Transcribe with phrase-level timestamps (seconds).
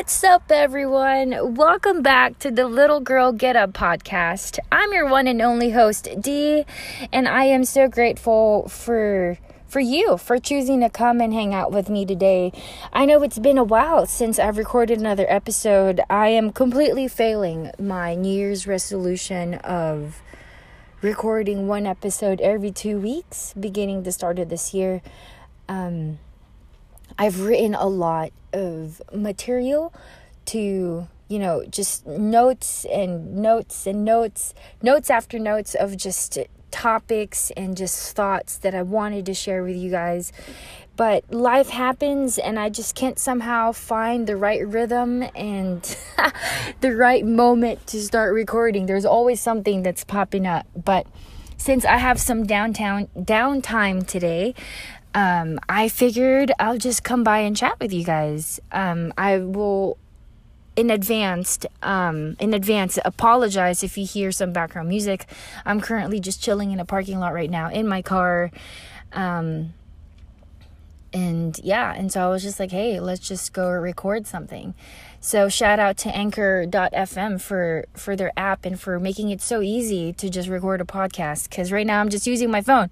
[0.00, 1.56] What's up, everyone?
[1.56, 4.58] Welcome back to the Little Girl Get Up podcast.
[4.72, 6.64] I'm your one and only host, Dee,
[7.12, 9.36] and I am so grateful for
[9.68, 12.50] for you for choosing to come and hang out with me today.
[12.94, 16.00] I know it's been a while since I've recorded another episode.
[16.08, 20.22] I am completely failing my New Year's resolution of
[21.02, 25.02] recording one episode every two weeks, beginning the start of this year.
[25.68, 26.20] Um,
[27.18, 29.92] I've written a lot of material
[30.46, 36.38] to, you know, just notes and notes and notes, notes after notes of just
[36.70, 40.32] topics and just thoughts that I wanted to share with you guys.
[40.96, 45.82] But life happens, and I just can't somehow find the right rhythm and
[46.80, 48.86] the right moment to start recording.
[48.86, 50.66] There's always something that's popping up.
[50.76, 51.06] But
[51.56, 54.54] since I have some downtown downtime today,
[55.14, 58.60] um, I figured I'll just come by and chat with you guys.
[58.72, 59.98] Um, I will
[60.76, 65.26] in advance um, in advance apologize if you hear some background music.
[65.64, 68.50] I'm currently just chilling in a parking lot right now in my car.
[69.12, 69.74] Um,
[71.12, 74.74] and yeah and so i was just like hey let's just go record something
[75.20, 80.12] so shout out to anchor.fm for for their app and for making it so easy
[80.14, 82.90] to just record a podcast cuz right now I'm just using my phone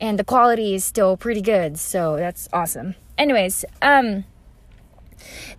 [0.00, 1.78] and the quality is still pretty good.
[1.78, 2.96] So that's awesome.
[3.16, 4.24] Anyways, um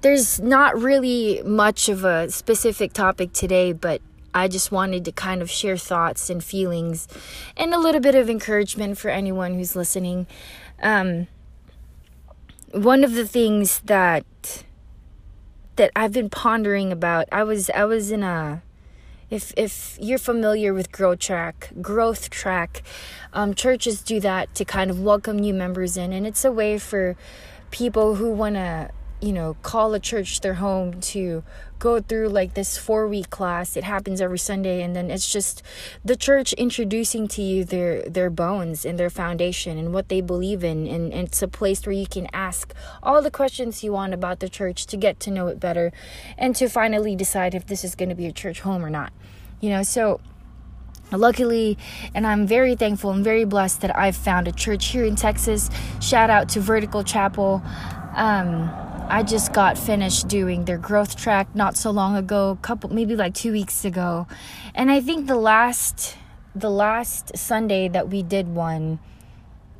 [0.01, 4.01] there's not really much of a specific topic today, but
[4.33, 7.07] I just wanted to kind of share thoughts and feelings
[7.57, 10.25] and a little bit of encouragement for anyone who's listening.
[10.81, 11.27] Um,
[12.71, 14.63] one of the things that
[15.81, 17.27] that I've been pondering about.
[17.31, 18.61] I was I was in a
[19.31, 22.83] if if you're familiar with growth track growth track
[23.33, 26.77] um, churches do that to kind of welcome new members in and it's a way
[26.77, 27.15] for
[27.71, 31.43] people who want to you know, call a church their home to
[31.81, 33.75] go through like this four week class.
[33.75, 35.63] It happens every Sunday, and then it's just
[36.05, 40.63] the church introducing to you their their bones and their foundation and what they believe
[40.63, 44.13] in, and, and it's a place where you can ask all the questions you want
[44.13, 45.91] about the church to get to know it better,
[46.37, 49.11] and to finally decide if this is going to be a church home or not.
[49.59, 50.21] You know, so
[51.13, 51.77] luckily
[52.15, 55.69] and i'm very thankful and very blessed that i've found a church here in texas
[55.99, 57.61] shout out to vertical chapel
[58.15, 58.69] um,
[59.09, 63.33] I just got finished doing their growth track not so long ago, couple maybe like
[63.33, 64.27] 2 weeks ago.
[64.73, 66.17] And I think the last
[66.53, 68.99] the last Sunday that we did one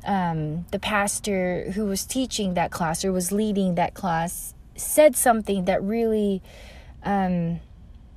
[0.04, 5.64] um, the pastor who was teaching that class or was leading that class said something
[5.66, 6.42] that really
[7.04, 7.60] um,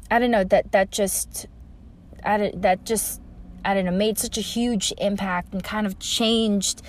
[0.09, 1.47] I don't know that that just
[2.23, 3.21] I that just
[3.63, 6.81] I don't know made such a huge impact and kind of changed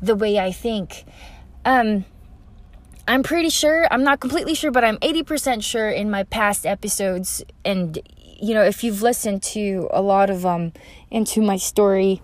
[0.00, 1.04] the way I think.
[1.64, 2.04] Um,
[3.08, 7.44] I'm pretty sure, I'm not completely sure, but I'm 80% sure in my past episodes
[7.64, 7.98] and
[8.38, 10.72] you know, if you've listened to a lot of um
[11.10, 12.20] into my story,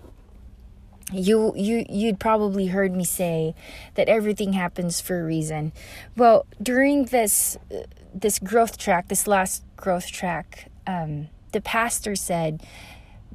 [1.11, 3.55] you you you'd probably heard me say
[3.95, 5.73] that everything happens for a reason.
[6.15, 7.57] Well, during this
[8.13, 12.61] this growth track, this last growth track, um the pastor said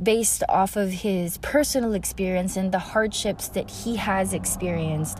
[0.00, 5.18] based off of his personal experience and the hardships that he has experienced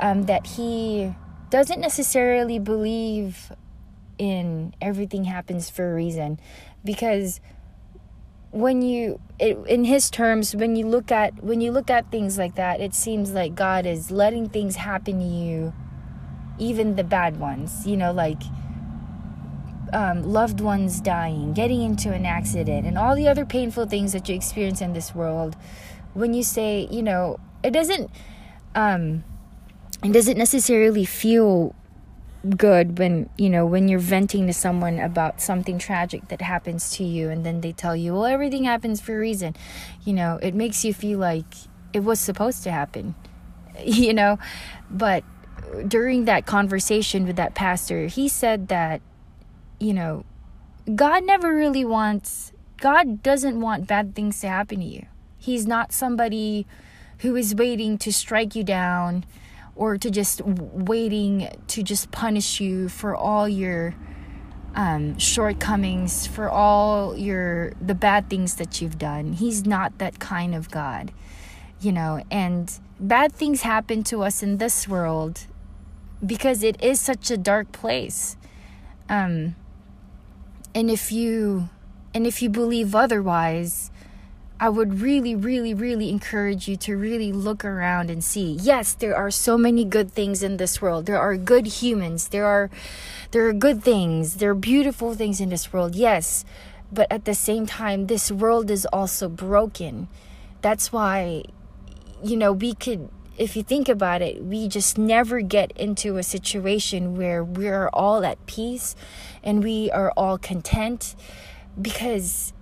[0.00, 1.14] um, that he
[1.50, 3.52] doesn't necessarily believe
[4.18, 6.40] in everything happens for a reason.
[6.84, 7.40] Because
[8.50, 12.38] when you it, in his terms when you look at when you look at things
[12.38, 15.74] like that it seems like god is letting things happen to you
[16.58, 18.40] even the bad ones you know like
[19.92, 24.28] um, loved ones dying getting into an accident and all the other painful things that
[24.28, 25.56] you experience in this world.
[26.14, 28.10] When you say you know it doesn't
[28.74, 29.24] um
[30.04, 31.74] it does it necessarily feel
[32.56, 37.02] good when you know when you're venting to someone about something tragic that happens to
[37.02, 39.54] you and then they tell you well everything happens for a reason.
[40.04, 41.46] You know it makes you feel like
[41.92, 43.14] it was supposed to happen
[43.84, 44.38] you know?
[44.90, 45.24] But
[45.88, 49.00] during that conversation with that pastor he said that
[49.80, 50.24] you know
[50.94, 55.06] god never really wants god doesn't want bad things to happen to you.
[55.38, 56.66] He's not somebody
[57.18, 59.24] who is waiting to strike you down
[59.76, 63.94] or to just waiting to just punish you for all your
[64.74, 69.34] um, shortcomings, for all your the bad things that you've done.
[69.34, 71.12] He's not that kind of God,
[71.80, 72.22] you know.
[72.30, 75.46] And bad things happen to us in this world
[76.24, 78.36] because it is such a dark place.
[79.08, 79.56] Um,
[80.74, 81.68] and if you
[82.14, 83.90] and if you believe otherwise,
[84.58, 88.52] I would really, really, really encourage you to really look around and see.
[88.52, 91.04] Yes, there are so many good things in this world.
[91.04, 92.28] There are good humans.
[92.28, 92.70] There are
[93.32, 94.36] there are good things.
[94.36, 95.94] There are beautiful things in this world.
[95.94, 96.44] Yes.
[96.90, 100.08] But at the same time, this world is also broken.
[100.62, 101.44] That's why
[102.22, 103.08] you know, we could
[103.38, 108.24] if you think about it, we just never get into a situation where we're all
[108.24, 108.96] at peace
[109.44, 111.14] and we are all content
[111.80, 112.54] because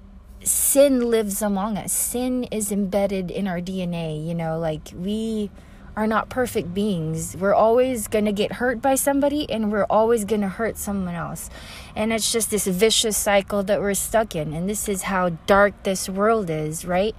[0.47, 1.93] sin lives among us.
[1.93, 5.51] Sin is embedded in our DNA, you know, like we
[5.97, 7.37] are not perfect beings.
[7.37, 11.15] We're always going to get hurt by somebody and we're always going to hurt someone
[11.15, 11.51] else.
[11.95, 14.53] And it's just this vicious cycle that we're stuck in.
[14.53, 17.15] And this is how dark this world is, right?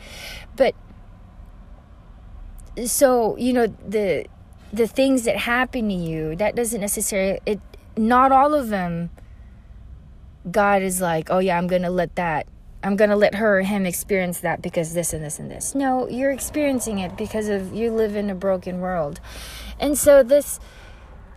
[0.56, 0.76] But
[2.86, 4.26] so, you know, the
[4.74, 7.62] the things that happen to you, that doesn't necessarily it
[7.96, 9.10] not all of them
[10.50, 12.48] God is like, "Oh yeah, I'm going to let that
[12.86, 15.74] I'm going to let her or him experience that because this and this and this.
[15.74, 19.20] No, you're experiencing it because of you live in a broken world.
[19.80, 20.60] And so this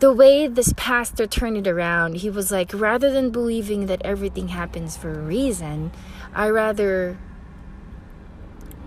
[0.01, 4.49] the way this pastor turned it around, he was like rather than believing that everything
[4.49, 5.91] happens for a reason,
[6.35, 7.19] I rather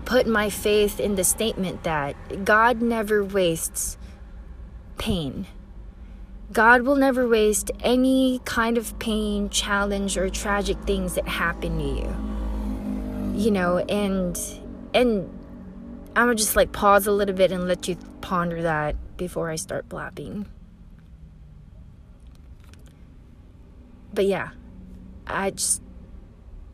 [0.04, 3.98] put my faith in the statement that God never wastes
[4.98, 5.48] pain.
[6.52, 11.84] God will never waste any kind of pain, challenge, or tragic things that happen to
[11.84, 12.41] you
[13.42, 14.38] you know, and
[14.94, 15.28] and
[16.14, 19.56] I'm gonna just like pause a little bit and let you ponder that before I
[19.56, 20.46] start blabbing.
[24.14, 24.50] But yeah,
[25.26, 25.82] I just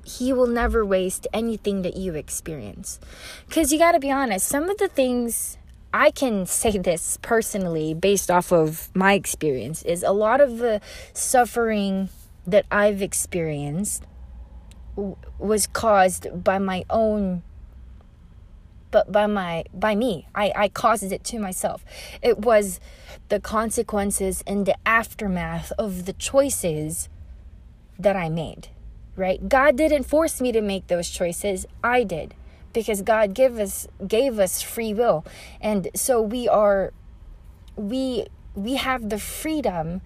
[0.04, 3.00] he will never waste anything that you experience.
[3.48, 5.56] Cuz you got to be honest, some of the things
[5.94, 10.82] I can say this personally based off of my experience is a lot of the
[11.14, 12.10] suffering
[12.46, 14.04] that I've experienced
[15.38, 17.42] was caused by my own
[18.90, 20.26] but by my by me.
[20.34, 21.84] I i caused it to myself.
[22.22, 22.80] It was
[23.28, 27.08] the consequences and the aftermath of the choices
[27.98, 28.68] that i made
[29.18, 29.48] right?
[29.48, 31.66] God didn't force me to make those choices.
[31.82, 32.34] I did
[32.72, 35.26] because god gave us gave us free will.
[35.60, 36.92] And so we are
[37.76, 40.00] we we have the freedom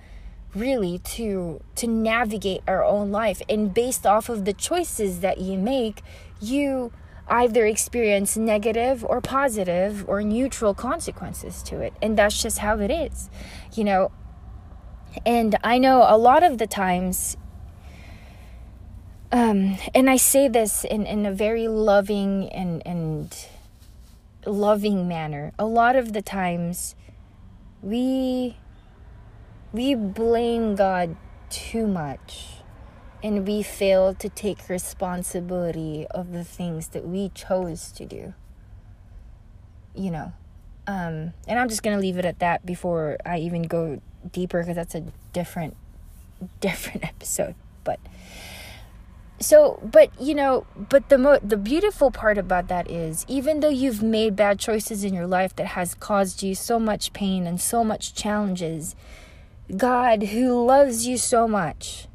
[0.54, 3.40] really to to navigate our own life.
[3.48, 6.02] And based off of the choices that you make
[6.40, 6.92] you
[7.28, 11.94] either experience negative or positive or neutral consequences to it.
[12.02, 13.30] And that's just how it is
[13.74, 14.10] you know?
[15.26, 17.36] And i know a lot of the times
[19.30, 23.34] um, and i say this in, in a very loving and, and
[24.46, 25.52] loving manner.
[25.58, 26.94] A lot of the times
[27.82, 28.56] we
[29.72, 31.16] we blame God
[31.50, 32.62] too much
[33.22, 38.34] and we fail to take responsibility of the things that we chose to do.
[39.94, 40.32] You know,
[40.86, 44.76] um, and I'm just gonna leave it at that before I even go deeper because
[44.76, 45.76] that's a different,
[46.60, 47.54] different episode.
[47.84, 48.00] But
[49.38, 53.68] so, but you know, but the mo- the beautiful part about that is, even though
[53.68, 57.60] you've made bad choices in your life that has caused you so much pain and
[57.60, 58.96] so much challenges,
[59.76, 62.08] God who loves you so much.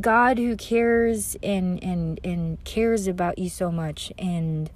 [0.00, 4.70] God who cares and and and cares about you so much and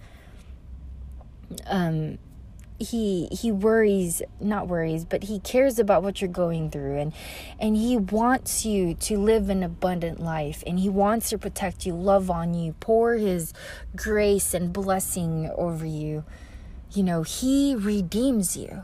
[1.66, 2.18] um
[2.78, 7.12] he he worries not worries but he cares about what you're going through and
[7.60, 11.94] and he wants you to live an abundant life and he wants to protect you
[11.94, 13.54] love on you pour his
[13.94, 16.24] grace and blessing over you
[16.92, 18.82] you know he redeems you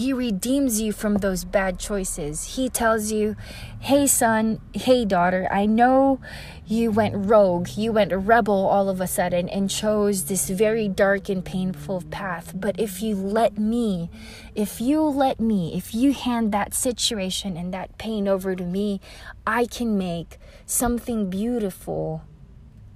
[0.00, 2.56] he redeems you from those bad choices.
[2.56, 3.36] He tells you,
[3.80, 6.20] hey, son, hey, daughter, I know
[6.66, 11.28] you went rogue, you went rebel all of a sudden and chose this very dark
[11.28, 12.54] and painful path.
[12.54, 14.08] But if you let me,
[14.54, 19.02] if you let me, if you hand that situation and that pain over to me,
[19.46, 22.24] I can make something beautiful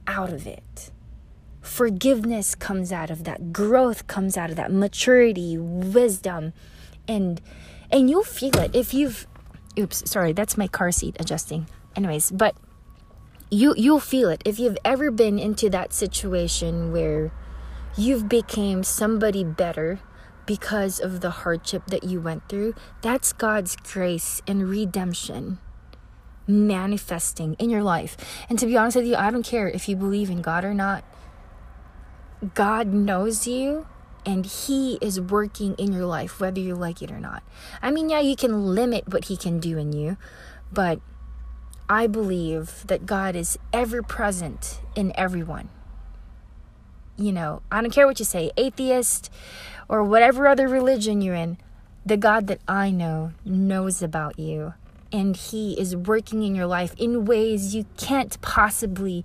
[0.07, 0.91] out of it.
[1.61, 3.53] Forgiveness comes out of that.
[3.53, 4.73] Growth comes out of that.
[4.73, 6.55] Maturity wisdom
[7.09, 7.41] and
[7.91, 9.27] and you'll feel it if you've
[9.79, 11.67] oops sorry that's my car seat adjusting.
[11.97, 12.57] Anyways but
[13.51, 17.33] you you'll feel it if you've ever been into that situation where
[17.97, 20.01] you've became somebody better
[20.47, 22.75] because of the hardship that you went through.
[23.01, 25.59] That's God's grace and redemption
[26.47, 28.19] manifesting in your life.
[28.51, 30.75] And to be honest with you I don't care if you believe in God or
[30.75, 31.05] not.
[32.55, 33.87] God knows you
[34.27, 37.43] and he is working in your life whether you like it or not.
[37.83, 40.17] I mean, yeah, you can limit what he can do in you,
[40.73, 41.01] but
[41.89, 45.69] I believe that God is ever present in everyone.
[47.17, 49.31] You know, I don't care what you say, atheist
[49.89, 51.59] or whatever other religion you're in,
[52.05, 54.75] the God that I know knows about you.
[55.13, 59.25] And He is working in your life in ways you can't possibly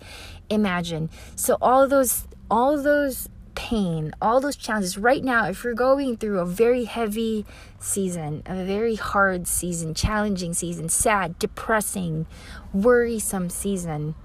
[0.49, 1.09] imagine.
[1.35, 3.27] So all those, all those
[3.59, 4.97] pain, all those challenges.
[4.97, 7.45] Right now, if you're going through a very heavy
[7.77, 12.25] season, a very hard season, challenging season, sad, depressing,
[12.71, 14.15] worrisome season,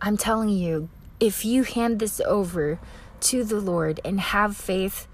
[0.00, 2.78] I'm telling you, if you hand this over
[3.22, 5.08] to the Lord and have faith,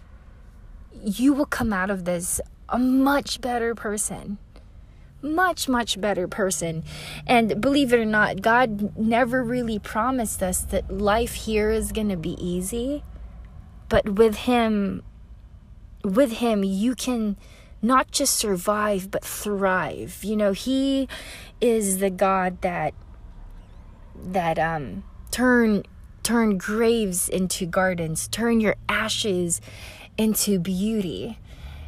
[1.03, 4.37] you will come out of this a much better person
[5.23, 6.85] much, much better person.
[7.27, 12.09] And believe it or not, God never really promised us that life here is going
[12.09, 13.05] to be easy.
[13.89, 15.03] But with Him,
[16.05, 17.37] with Him, you can
[17.81, 20.21] not just survive, but thrive.
[20.23, 21.09] You know, He
[21.61, 22.95] is the God that,
[24.17, 25.85] that, um, turn,
[26.23, 29.61] turn graves into gardens, turn your ashes
[30.17, 31.39] into beauty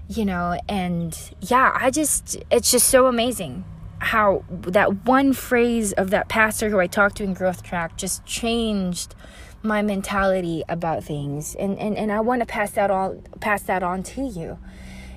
[0.09, 3.65] you know and yeah i just it's just so amazing
[4.01, 8.25] how that one phrase of that pastor who i talked to in growth track just
[8.27, 9.15] changed
[9.63, 11.55] my mentality about things.
[11.55, 14.59] And and, and i want to pass that all pass that on to you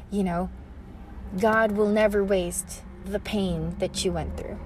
[0.09, 0.49] you know.
[1.37, 4.57] God will never waste the pain that you went through.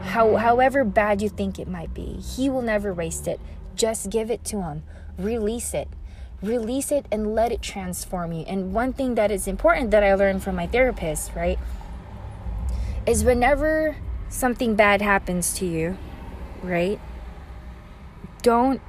[0.00, 3.40] How however bad you think it might be he will never waste it.
[3.74, 4.82] Just give it to him.
[5.18, 5.88] Release it
[6.42, 8.44] release it and let it transform you.
[8.46, 11.58] And one thing that is important that I learned from my therapist, right,
[13.06, 13.96] is whenever
[14.28, 15.96] something bad happens to you,
[16.62, 17.00] right,
[18.42, 18.80] don't,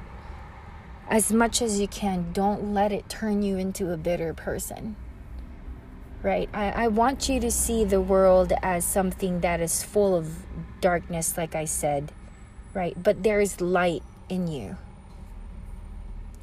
[1.09, 4.95] as much as you can, don't let it turn you into a bitter person.
[6.21, 6.49] Right?
[6.53, 10.37] I, I want you to see the world as something that is full of
[10.81, 12.11] darkness, like I said,
[12.73, 12.95] right?
[13.01, 14.77] But there is light in you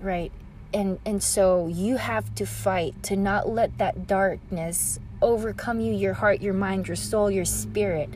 [0.03, 0.33] right
[0.75, 6.15] and and so you have to fight to not let that darkness overcome you your
[6.15, 8.09] heart your mind your soul your spirit.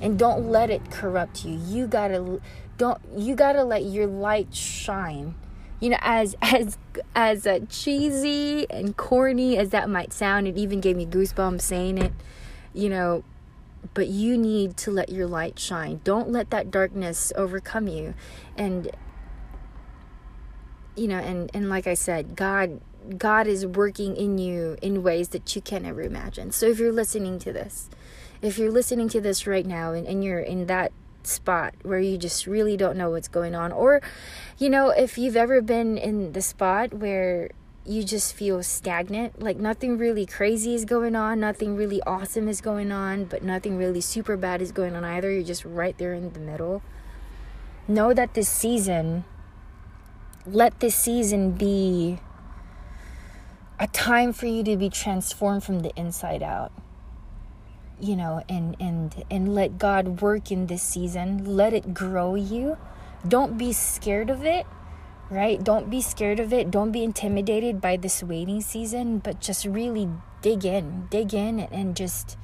[0.00, 1.58] And don't let it corrupt you.
[1.66, 2.40] You gotta
[2.78, 5.34] don't you gotta let your light shine.
[5.80, 6.78] You know as as
[7.14, 11.98] as uh, cheesy and corny as that might sound it even gave me goosebumps saying
[11.98, 12.12] it
[12.72, 13.24] you know
[13.94, 16.00] but you need to let your light shine.
[16.04, 18.14] Don't let that darkness overcome you.
[18.56, 18.90] And
[20.96, 22.80] you know and and like i said god
[23.16, 26.52] god is working in you in ways that you can never imagine.
[26.52, 27.88] So if you're listening to this
[28.42, 30.92] if you're listening to this right now and, and you're in that
[31.22, 34.00] spot where you just really don't know what's going on or
[34.56, 37.50] you know if you've ever been in the spot where
[37.84, 42.62] you just feel stagnant like nothing really crazy is going on nothing really awesome is
[42.62, 46.14] going on but nothing really super bad is going on either you're just right there
[46.14, 46.82] in the middle
[47.86, 49.22] know that this season
[50.46, 52.18] let this season be
[53.78, 56.72] a time for you to be transformed from the inside out
[58.00, 61.44] you know and and and let god work in this season.
[61.44, 62.78] Let it grow you.
[63.26, 64.66] Don't be scared of it
[65.28, 65.62] right?
[65.62, 66.72] Don't be scared of it.
[66.72, 70.08] Don't be intimidated by this waiting season but just really
[70.42, 72.38] dig in dig in and just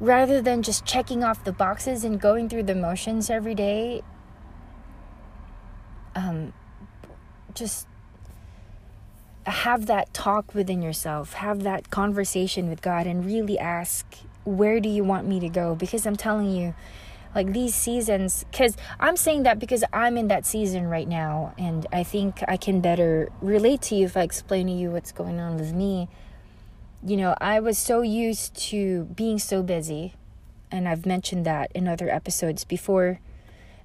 [0.00, 4.02] rather than just checking off the boxes and going through the motions every day
[6.14, 6.52] um,
[7.54, 7.86] just
[9.46, 14.06] have that talk within yourself, have that conversation with God, and really ask,
[14.44, 15.74] Where do you want me to go?
[15.74, 16.74] Because I'm telling you,
[17.34, 21.86] like these seasons, because I'm saying that because I'm in that season right now, and
[21.92, 25.40] I think I can better relate to you if I explain to you what's going
[25.40, 26.08] on with me.
[27.04, 30.14] You know, I was so used to being so busy,
[30.70, 33.18] and I've mentioned that in other episodes before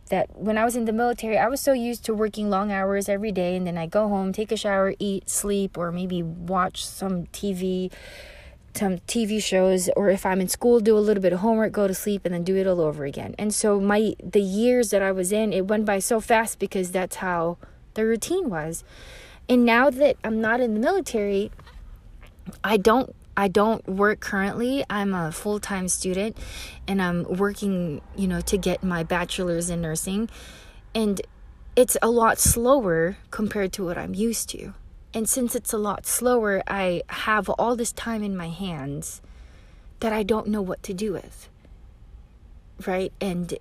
[0.10, 3.10] that when I was in the military, I was so used to working long hours
[3.10, 6.86] every day, and then I go home, take a shower, eat, sleep, or maybe watch
[6.86, 7.92] some TV,
[8.74, 11.88] some TV shows, or if I'm in school, do a little bit of homework, go
[11.88, 13.36] to sleep, and then do it all over again.
[13.38, 16.92] And so my the years that I was in, it went by so fast because
[16.92, 17.58] that's how
[17.94, 18.84] the routine was.
[19.50, 21.52] And now that I'm not in the military,
[22.64, 24.84] I don't I don't work currently.
[24.90, 26.36] I'm a full time student
[26.88, 30.28] and I'm working, you know, to get my bachelor's in nursing.
[30.96, 31.22] And
[31.76, 34.74] it's a lot slower compared to what I'm used to.
[35.14, 39.22] And since it's a lot slower, I have all this time in my hands
[40.00, 41.48] that I don't know what to do with.
[42.88, 43.14] Right?
[43.22, 43.54] And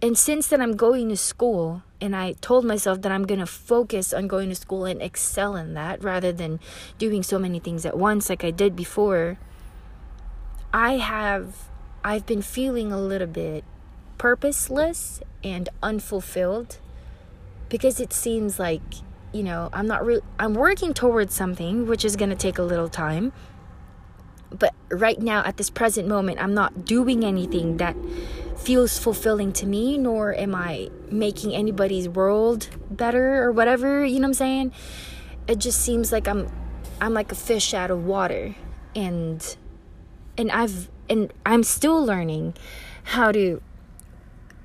[0.00, 3.46] and since then I'm going to school and I told myself that I'm going to
[3.46, 6.60] focus on going to school and excel in that rather than
[6.98, 9.38] doing so many things at once like I did before.
[10.72, 11.68] I have
[12.04, 13.64] I've been feeling a little bit
[14.18, 16.78] purposeless and unfulfilled
[17.68, 18.82] because it seems like,
[19.32, 22.62] you know, I'm not really I'm working towards something which is going to take a
[22.62, 23.32] little time.
[24.50, 27.96] But right now at this present moment, I'm not doing anything that
[28.56, 34.22] feels fulfilling to me nor am I making anybody's world better or whatever, you know
[34.22, 34.72] what I'm saying?
[35.46, 36.50] It just seems like I'm
[37.00, 38.54] I'm like a fish out of water
[38.94, 39.56] and
[40.38, 42.54] and I've and I'm still learning
[43.04, 43.62] how to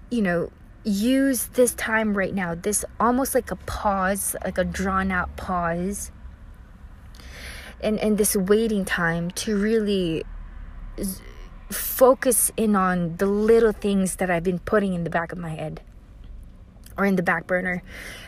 [0.10, 0.52] you know
[0.84, 6.12] use this time right now this almost like a pause like a drawn out pause
[7.84, 10.24] and and this waiting time to really
[11.70, 15.52] focus in on the little things that I've been putting in the back of my
[15.52, 15.82] head
[16.98, 17.82] or in the back burner.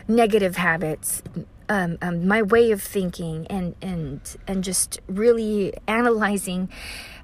[0.08, 1.22] Negative habits
[1.68, 6.68] um, um, my way of thinking and and and just really analyzing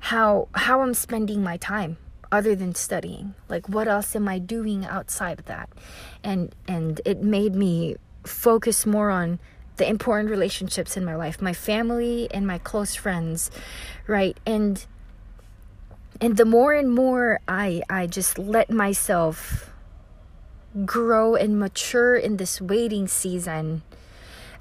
[0.01, 1.99] how how I'm spending my time
[2.33, 3.35] other than studying.
[3.49, 5.69] Like what else am I doing outside of that?
[6.23, 9.39] And and it made me focus more on
[9.81, 13.51] the important relationships in my life my family and my close friends
[14.07, 14.39] right?
[14.45, 14.85] And
[16.21, 19.71] and the more and more I I just let myself
[20.85, 23.83] grow and mature in this waiting season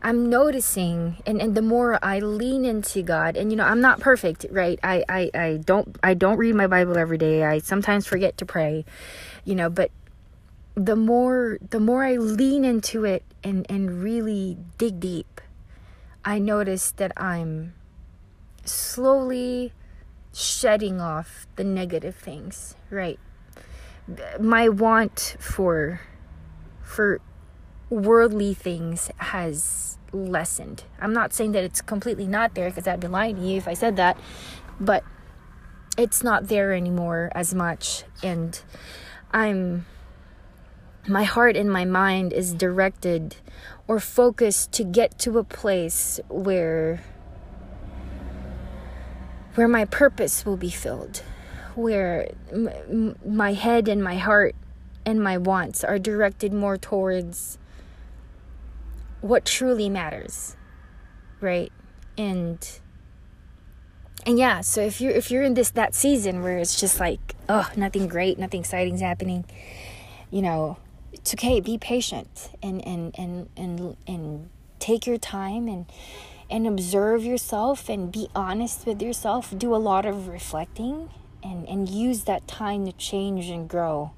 [0.02, 4.00] I'm noticing and, and the more I lean into God and you know I'm not
[4.00, 4.80] perfect right?
[4.82, 7.44] I, I I don't I don't read my Bible every day.
[7.44, 8.86] I sometimes forget to pray
[9.44, 9.92] you know but
[10.86, 15.41] the more the more I lean into it and and really dig deep
[16.24, 17.74] I notice that I'm
[18.63, 19.74] slowly
[20.33, 23.19] shedding off the negative things right
[24.39, 26.01] my want for
[26.81, 27.19] for
[27.89, 30.83] worldly things has lessened.
[31.00, 33.67] I'm not saying that it's completely not there because I'd be lying to you if
[33.67, 34.17] I said that,
[34.79, 35.03] but
[35.98, 38.03] it's not there anymore as much.
[38.24, 38.59] And
[39.31, 39.86] I'm,
[41.10, 43.36] my heart and my mind is directed
[43.88, 47.01] or focused to get to a place where
[49.55, 51.24] where my purpose will be filled
[51.75, 52.29] where
[53.25, 54.55] my head and my heart
[55.05, 57.57] and my wants are directed more towards
[59.22, 60.55] what truly matters
[61.42, 61.72] right?
[62.18, 62.79] And
[64.25, 67.36] and yeah so if you're if you're in this that season where it's just like
[67.48, 69.46] oh nothing great nothing exciting's happening
[70.29, 70.77] you know
[71.29, 75.85] it's okay be patient and and and and and take your time and
[76.50, 79.53] and observe yourself and be honest with yourself.
[79.55, 81.09] Do a lot of reflecting
[81.44, 84.11] and and use that time to change and grow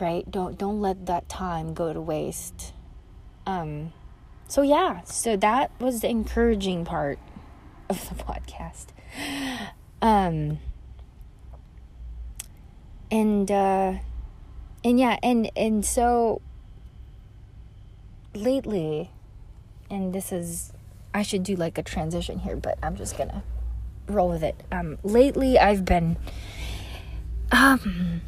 [0.00, 0.28] right?
[0.30, 2.72] Don't don't let that time go to waste.
[3.46, 3.92] Um,
[4.48, 7.18] so, yeah, so that was the encouraging part
[7.88, 8.86] of the podcast.
[10.02, 10.60] Um,
[13.10, 13.94] and, uh,
[14.84, 16.40] and yeah, and, and so
[18.34, 19.10] lately,
[19.90, 20.72] and this is,
[21.12, 23.42] I should do like a transition here, but I'm just gonna
[24.08, 24.62] roll with it.
[24.72, 26.16] Um, lately I've been,
[27.52, 28.22] um,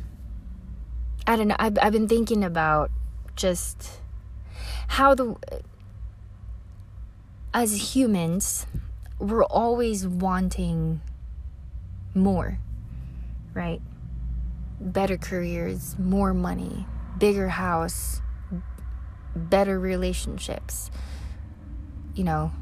[1.26, 2.90] I don't know, I've, I've been thinking about
[3.36, 4.00] just,
[4.88, 5.36] how the
[7.54, 8.66] as humans
[9.18, 11.00] we're always wanting
[12.14, 12.58] more
[13.54, 13.80] right
[14.82, 16.86] better careers more money
[17.18, 18.20] bigger house
[19.34, 20.90] better relationships
[22.14, 22.52] you know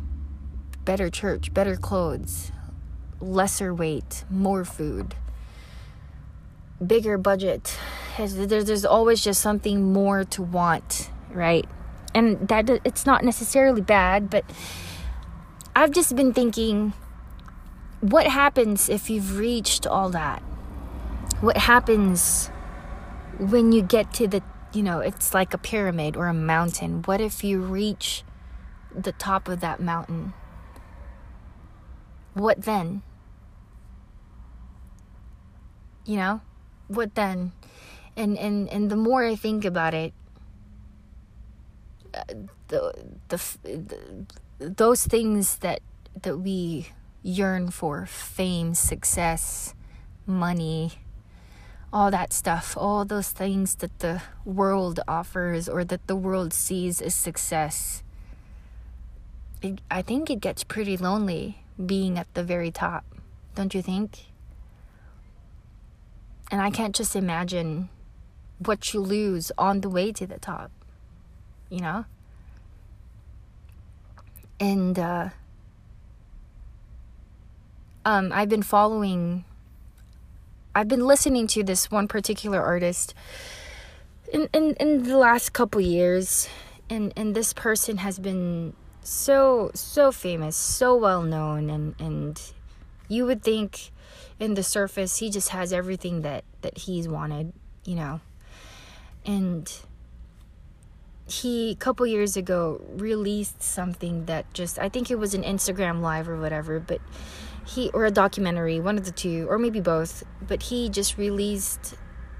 [0.85, 2.53] better church better clothes
[3.21, 5.15] lesser weight more food
[6.85, 7.77] bigger budget.
[8.19, 11.67] There's always just something more to want right?
[12.15, 14.45] And that it's not necessarily bad but
[15.77, 16.93] i've just been thinking
[18.01, 20.43] what happens if you've reached all that
[21.40, 22.50] what happens
[23.38, 27.03] when you get to the you know it's like a pyramid or a mountain.
[27.03, 28.22] What if you reach
[28.94, 30.35] the top of that mountain?
[32.35, 33.03] What then?
[36.05, 36.40] You know
[36.88, 37.53] what then?
[38.16, 40.12] And and and the more i think about it
[42.12, 42.24] uh,
[42.68, 42.92] the,
[43.29, 44.26] the, the
[44.59, 45.81] those things that
[46.22, 46.88] that we
[47.22, 49.74] yearn for fame success
[50.26, 50.92] money
[51.92, 57.00] all that stuff all those things that the world offers or that the world sees
[57.00, 58.03] as success
[59.62, 63.05] it, i think it gets pretty lonely being at the very top
[63.55, 64.26] don't you think
[66.50, 67.88] and i can't just imagine
[68.59, 70.70] what you lose on the way to the top
[71.70, 72.05] you know?
[74.59, 75.31] And uh,
[78.05, 79.44] um, I've been following
[80.75, 83.15] I've been listening to this one particular artist
[84.33, 86.49] in in, in the last couple years
[86.89, 92.41] and and this person has been so so famous, so well known and and
[93.09, 93.91] you would think
[94.39, 97.53] in the surface he just has everything that that he's wanted,
[97.85, 98.21] you know.
[99.27, 99.71] And
[101.27, 106.01] he a couple years ago released something that just I think it was an Instagram
[106.01, 107.01] live or whatever, but
[107.66, 111.94] he or a documentary, one of the two or maybe both, but he just released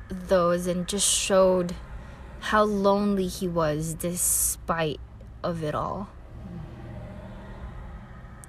[0.09, 1.75] those and just showed
[2.41, 5.01] how lonely he was despite
[5.43, 6.09] of it all.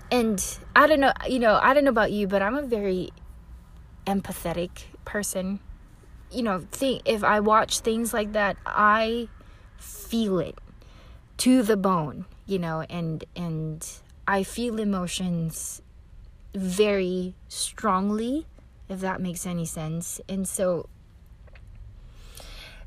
[0.10, 0.44] And
[0.76, 3.12] I don't know, you know, I don't know about you, but I'm a very
[4.06, 4.70] empathetic
[5.06, 5.60] person.
[6.30, 9.30] You know, think if I watch things like that, I
[9.78, 10.58] feel it
[11.38, 13.88] to the bone, you know, and and
[14.28, 15.82] I feel emotions
[16.54, 18.46] very strongly,
[18.90, 20.20] if that makes any sense.
[20.28, 20.90] And so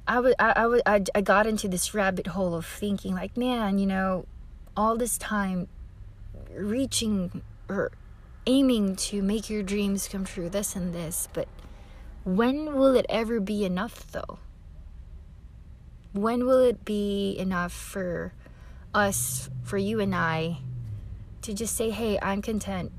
[0.06, 3.36] I would I, I would I, I got into this rabbit hole of thinking like,
[3.36, 4.26] man, you know,
[4.76, 5.68] all this time
[6.54, 7.92] reaching or
[8.46, 11.48] aiming to make your dreams come true, this and this, but
[12.24, 14.38] when will it ever be enough though?
[16.12, 18.32] When will it be enough for
[18.94, 20.58] us, for you and I,
[21.42, 22.92] to just say, hey, I'm content.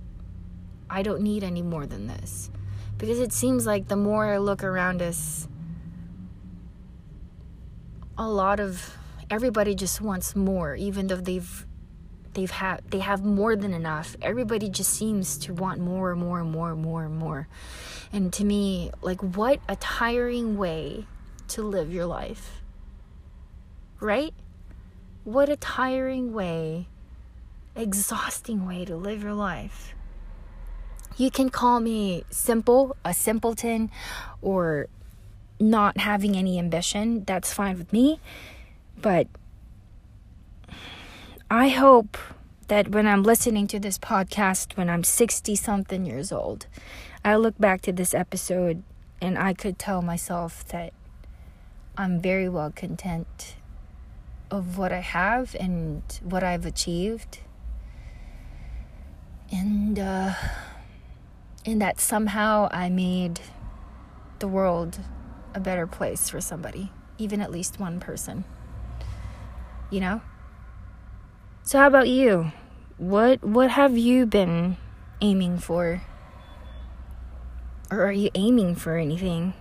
[0.89, 2.49] I don't need any more than this.
[2.97, 5.47] Because it seems like the more I look around us,
[8.17, 8.95] a lot of
[9.29, 11.65] everybody just wants more, even though they've
[12.33, 14.15] they've had they have more than enough.
[14.21, 17.47] Everybody just seems to want more and more and more and more and more.
[18.13, 21.05] And to me like what a tiring way
[21.49, 22.61] to live your life.
[23.99, 24.33] Right?
[25.23, 26.87] What a tiring way
[27.75, 29.94] exhausting way to live your life
[31.17, 33.89] you can call me simple a simpleton
[34.41, 34.87] or
[35.59, 38.19] not having any ambition that's fine with me
[39.01, 39.27] but
[41.49, 42.17] I hope
[42.67, 46.65] that when I'm listening to this podcast when I'm 60 something years old,
[47.23, 48.81] I look back to this episode
[49.21, 50.93] and I could tell myself that
[51.97, 53.55] I'm very well content
[54.49, 57.39] of what I have and what I've achieved.
[59.51, 60.33] And uh
[61.65, 63.41] and that somehow I made
[64.39, 64.99] the world
[65.53, 68.45] a better place for somebody, even at least one person.
[69.89, 70.21] You know?
[71.63, 72.51] So how about you?
[72.97, 74.77] What what have you been
[75.21, 76.01] aiming for?
[77.91, 79.53] Or are you aiming for anything?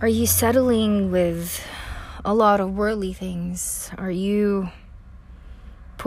[0.00, 1.66] Are you settling with
[2.24, 3.90] a lot of worldly things?
[3.96, 4.70] Are you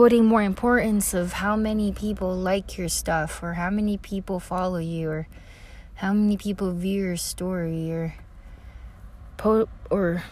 [0.00, 4.78] putting more importance of how many people like your stuff or how many people follow
[4.78, 5.28] you or
[5.96, 8.14] how many people view your story or
[9.36, 10.24] po- or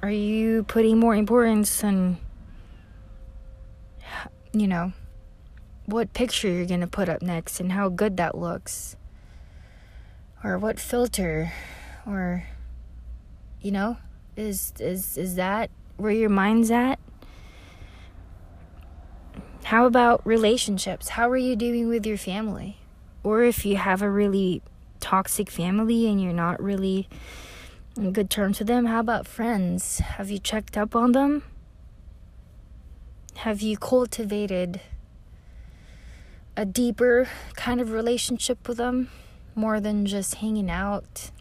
[0.00, 2.16] are you putting more importance on
[4.54, 4.94] you know,
[5.84, 8.96] what picture you're going to put up next and how good that looks.
[10.42, 11.52] Or what filter
[12.06, 12.44] or
[13.60, 13.98] you know,
[14.34, 16.98] is is is that where your mind's at?
[19.66, 21.08] How about relationships?
[21.08, 22.76] How are you doing with your family?
[23.24, 24.62] Or if you have a really
[25.00, 27.08] toxic family and you're not really
[27.96, 29.98] in good terms with them, how about friends?
[29.98, 31.42] Have you checked up on them?
[33.38, 34.82] Have you cultivated
[36.56, 39.10] a deeper kind of relationship with them
[39.56, 41.32] more than just hanging out?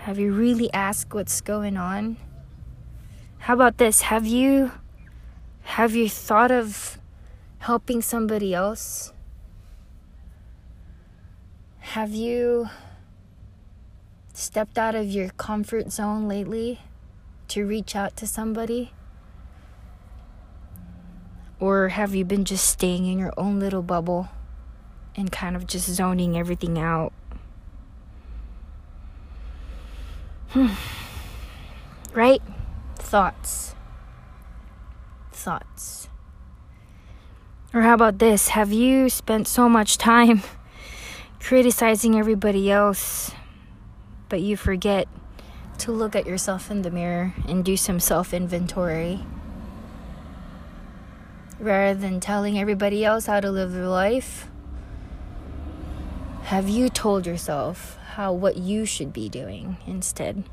[0.00, 2.18] Have you really asked what's going on?
[3.38, 4.02] How about this?
[4.02, 4.70] Have you
[5.64, 6.98] have you thought of
[7.58, 9.12] helping somebody else?
[11.80, 12.68] Have you
[14.32, 16.80] stepped out of your comfort zone lately
[17.48, 18.92] to reach out to somebody?
[21.58, 24.28] Or have you been just staying in your own little bubble
[25.16, 27.12] and kind of just zoning everything out?
[30.50, 30.68] Hmm.
[32.12, 32.42] Right?
[32.96, 33.74] Thoughts.
[35.44, 36.08] Thoughts.
[37.74, 38.48] Or how about this?
[38.48, 40.42] Have you spent so much time
[41.40, 43.32] criticizing everybody else,
[44.30, 45.06] but you forget
[45.78, 49.20] to look at yourself in the mirror and do some self inventory?
[51.60, 54.48] rather than telling everybody else how to live their life?
[56.44, 60.44] Have you told yourself how what you should be doing instead?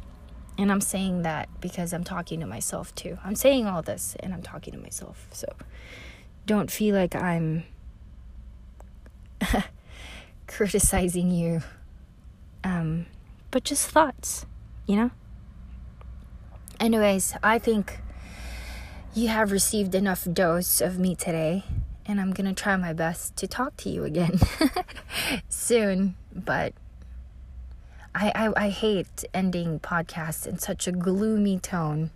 [0.62, 3.18] And I'm saying that because I'm talking to myself too.
[3.26, 5.28] I'm saying all this and I'm talking to myself.
[5.32, 5.48] So
[6.46, 7.64] don't feel like I'm
[10.48, 11.64] criticizing you.
[12.64, 13.08] Um,
[13.50, 14.46] but just thoughts,
[14.86, 15.12] you know?
[16.80, 18.00] Anyways, I think
[19.16, 21.64] you have received enough dose of me today,
[22.06, 24.40] and I'm gonna try my best to talk to you again
[25.50, 26.16] soon.
[26.32, 26.74] But
[28.14, 32.12] I, I, I hate ending podcasts in such a gloomy tone.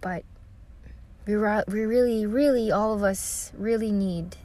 [0.00, 0.24] But
[1.26, 4.36] we, we really, really, all of us really need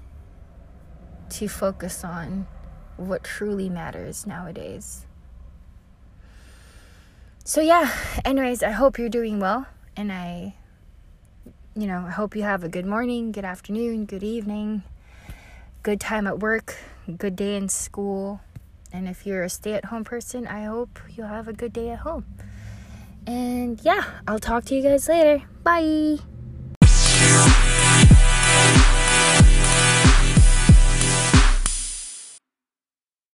[1.30, 2.48] to focus on
[2.98, 5.06] what truly matters nowadays.
[7.44, 7.92] So, yeah,
[8.24, 9.66] anyways, I hope you're doing well,
[9.96, 10.54] and I,
[11.76, 14.84] you know, I hope you have a good morning, good afternoon, good evening,
[15.82, 16.76] good time at work,
[17.18, 18.42] good day in school.
[18.94, 21.90] And if you're a stay at home person, I hope you'll have a good day
[21.90, 22.26] at home.
[23.26, 25.44] And yeah, I'll talk to you guys later.
[25.64, 26.18] Bye.